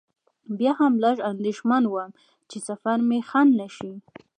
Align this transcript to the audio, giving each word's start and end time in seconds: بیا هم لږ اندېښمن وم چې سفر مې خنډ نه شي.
بیا 0.57 0.71
هم 0.79 0.93
لږ 1.03 1.17
اندېښمن 1.31 1.83
وم 1.87 2.11
چې 2.49 2.57
سفر 2.67 2.97
مې 3.07 3.19
خنډ 3.29 3.51
نه 3.59 3.67
شي. 3.75 3.93